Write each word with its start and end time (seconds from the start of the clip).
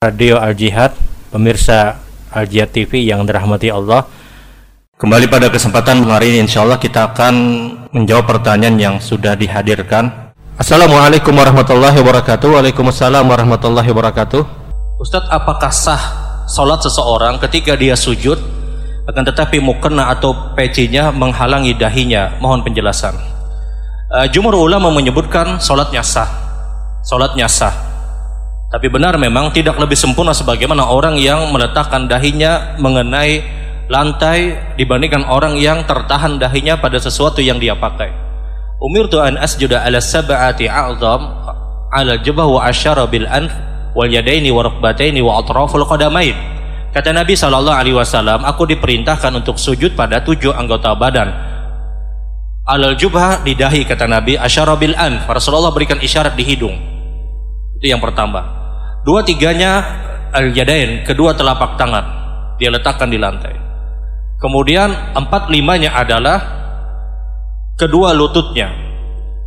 Radio 0.00 0.40
Al 0.40 0.56
Jihad, 0.56 0.96
pemirsa 1.28 2.00
Al 2.32 2.48
Jihad 2.48 2.72
TV 2.72 3.04
yang 3.04 3.28
dirahmati 3.28 3.68
Allah. 3.68 4.08
Kembali 4.96 5.28
pada 5.28 5.52
kesempatan 5.52 6.08
hari 6.08 6.32
ini 6.32 6.48
insya 6.48 6.64
Allah 6.64 6.80
kita 6.80 7.12
akan 7.12 7.34
menjawab 7.92 8.24
pertanyaan 8.24 8.80
yang 8.80 8.96
sudah 8.96 9.36
dihadirkan. 9.36 10.32
Assalamualaikum 10.56 11.36
warahmatullahi 11.36 12.00
wabarakatuh. 12.00 12.48
Waalaikumsalam 12.48 13.28
warahmatullahi 13.28 13.92
wabarakatuh. 13.92 14.40
Ustadz, 15.04 15.28
apakah 15.28 15.68
sah 15.68 16.00
sholat 16.48 16.80
seseorang 16.80 17.36
ketika 17.36 17.76
dia 17.76 17.92
sujud 17.92 18.40
akan 19.04 19.22
tetapi 19.28 19.60
mukena 19.60 20.16
atau 20.16 20.32
pecinya 20.56 21.12
menghalangi 21.12 21.76
dahinya? 21.76 22.40
Mohon 22.40 22.72
penjelasan. 22.72 23.20
Uh, 24.08 24.24
jumhur 24.32 24.64
ulama 24.64 24.88
menyebutkan 24.88 25.60
sholatnya 25.60 26.00
sah. 26.00 26.32
Sholatnya 27.04 27.52
sah 27.52 27.89
tapi 28.70 28.86
benar 28.86 29.18
memang 29.18 29.50
tidak 29.50 29.74
lebih 29.82 29.98
sempurna 29.98 30.30
sebagaimana 30.30 30.86
orang 30.86 31.18
yang 31.18 31.50
meletakkan 31.50 32.06
dahinya 32.06 32.78
mengenai 32.78 33.42
lantai 33.90 34.54
dibandingkan 34.78 35.26
orang 35.26 35.58
yang 35.58 35.82
tertahan 35.82 36.38
dahinya 36.38 36.78
pada 36.78 37.02
sesuatu 37.02 37.42
yang 37.42 37.58
dia 37.58 37.74
pakai. 37.74 38.14
Umirtu 38.78 39.18
an 39.18 39.34
asjuda 39.42 39.82
ala 39.82 39.98
sab'ati 39.98 40.70
a'zam 40.70 41.20
ala 41.90 42.14
jabah 42.22 42.46
wa 42.46 42.62
asyara 42.70 43.10
bil 43.10 43.26
anf 43.26 43.50
wal 43.98 44.06
yadaini 44.06 44.54
wa 44.54 44.62
rukbataini 44.62 45.18
wa 45.18 45.42
atraful 45.42 45.82
qadamain. 45.82 46.38
Kata 46.94 47.10
Nabi 47.10 47.34
sallallahu 47.34 47.74
alaihi 47.74 47.98
wasallam, 47.98 48.46
aku 48.46 48.70
diperintahkan 48.70 49.34
untuk 49.34 49.58
sujud 49.58 49.98
pada 49.98 50.22
tujuh 50.22 50.54
anggota 50.54 50.94
badan. 50.94 51.26
Alal 52.70 52.94
jubha 52.94 53.42
di 53.42 53.58
dahi 53.58 53.82
kata 53.82 54.06
Nabi, 54.06 54.38
asyara 54.38 54.78
bil 54.78 54.94
anf. 54.94 55.26
Rasulullah 55.26 55.74
berikan 55.74 55.98
isyarat 55.98 56.38
di 56.38 56.46
hidung. 56.46 56.78
Itu 57.82 57.90
yang 57.90 57.98
pertama. 57.98 58.59
Dua 59.00 59.24
tiganya 59.24 59.80
al-yadain, 60.36 61.08
kedua 61.08 61.32
telapak 61.32 61.80
tangan. 61.80 62.04
Dia 62.60 62.68
letakkan 62.68 63.08
di 63.08 63.16
lantai. 63.16 63.56
Kemudian 64.40 65.16
empat 65.16 65.48
limanya 65.48 65.96
adalah 65.96 66.38
kedua 67.80 68.12
lututnya. 68.12 68.68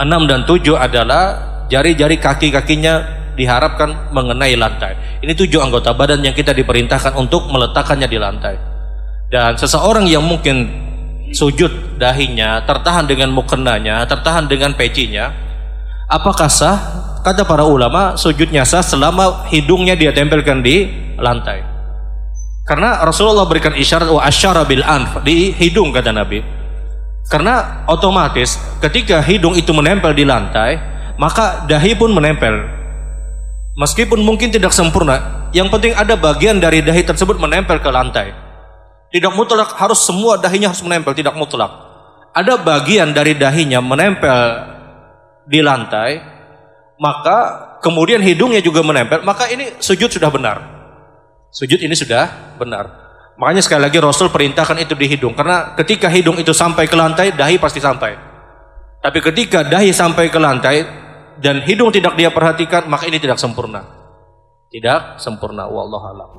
Enam 0.00 0.24
dan 0.24 0.48
tujuh 0.48 0.76
adalah 0.76 1.36
jari-jari 1.68 2.16
kaki-kakinya 2.16 3.04
diharapkan 3.36 4.12
mengenai 4.16 4.56
lantai. 4.56 5.20
Ini 5.20 5.32
tujuh 5.36 5.60
anggota 5.60 5.92
badan 5.92 6.24
yang 6.24 6.32
kita 6.32 6.56
diperintahkan 6.56 7.12
untuk 7.16 7.48
meletakkannya 7.52 8.08
di 8.08 8.18
lantai. 8.18 8.56
Dan 9.28 9.60
seseorang 9.60 10.08
yang 10.08 10.24
mungkin 10.24 10.68
sujud 11.34 11.98
dahinya 11.98 12.62
tertahan 12.64 13.04
dengan 13.04 13.34
mukenanya, 13.34 14.06
tertahan 14.06 14.46
dengan 14.46 14.72
pecinya, 14.72 15.34
apakah 16.08 16.48
sah 16.48 16.78
Kata 17.24 17.48
para 17.48 17.64
ulama, 17.64 18.20
sujudnya 18.20 18.68
sah 18.68 18.84
selama 18.84 19.48
hidungnya 19.48 19.96
dia 19.96 20.12
tempelkan 20.12 20.60
di 20.60 20.92
lantai. 21.16 21.64
Karena 22.68 23.00
Rasulullah 23.00 23.48
berikan 23.48 23.72
isyarat 23.72 24.12
wa 24.12 24.20
asyara 24.20 24.68
bil 24.68 24.84
anf 24.84 25.24
di 25.24 25.56
hidung 25.56 25.88
kata 25.88 26.12
Nabi. 26.12 26.44
Karena 27.32 27.84
otomatis 27.88 28.60
ketika 28.84 29.24
hidung 29.24 29.56
itu 29.56 29.72
menempel 29.72 30.12
di 30.12 30.28
lantai, 30.28 30.76
maka 31.16 31.64
dahi 31.64 31.96
pun 31.96 32.12
menempel. 32.12 32.60
Meskipun 33.80 34.20
mungkin 34.20 34.52
tidak 34.52 34.76
sempurna, 34.76 35.48
yang 35.56 35.72
penting 35.72 35.96
ada 35.96 36.20
bagian 36.20 36.60
dari 36.60 36.84
dahi 36.84 37.08
tersebut 37.08 37.40
menempel 37.40 37.80
ke 37.80 37.88
lantai. 37.88 38.36
Tidak 39.08 39.32
mutlak 39.32 39.80
harus 39.80 40.04
semua 40.04 40.36
dahinya 40.36 40.68
harus 40.68 40.84
menempel, 40.84 41.16
tidak 41.16 41.32
mutlak. 41.40 41.72
Ada 42.36 42.60
bagian 42.60 43.16
dari 43.16 43.32
dahinya 43.32 43.80
menempel 43.80 44.40
di 45.48 45.64
lantai, 45.64 46.33
maka 47.00 47.78
kemudian 47.82 48.22
hidungnya 48.22 48.62
juga 48.62 48.80
menempel, 48.86 49.22
maka 49.26 49.50
ini 49.50 49.74
sujud 49.82 50.10
sudah 50.10 50.30
benar. 50.30 50.56
Sujud 51.54 51.78
ini 51.78 51.94
sudah 51.94 52.54
benar. 52.58 53.04
Makanya 53.34 53.62
sekali 53.66 53.82
lagi 53.82 53.98
Rasul 53.98 54.30
perintahkan 54.30 54.78
itu 54.78 54.94
di 54.94 55.10
hidung 55.10 55.34
karena 55.34 55.74
ketika 55.74 56.06
hidung 56.06 56.38
itu 56.38 56.54
sampai 56.54 56.86
ke 56.86 56.94
lantai, 56.94 57.34
dahi 57.34 57.58
pasti 57.58 57.82
sampai. 57.82 58.14
Tapi 59.02 59.18
ketika 59.20 59.66
dahi 59.66 59.90
sampai 59.90 60.30
ke 60.30 60.38
lantai 60.38 60.86
dan 61.42 61.60
hidung 61.66 61.90
tidak 61.90 62.14
dia 62.14 62.30
perhatikan, 62.30 62.86
maka 62.86 63.10
ini 63.10 63.18
tidak 63.18 63.42
sempurna. 63.42 63.82
Tidak 64.70 65.18
sempurna 65.18 65.66
wallahu 65.70 66.06
alam. 66.10 66.30